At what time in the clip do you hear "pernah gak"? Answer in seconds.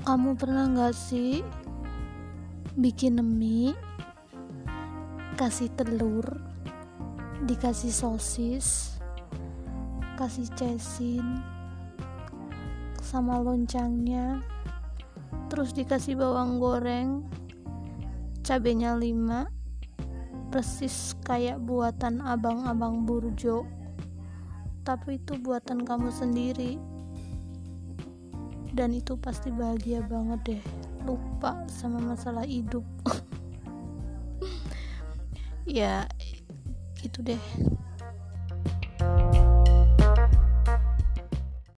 0.32-0.96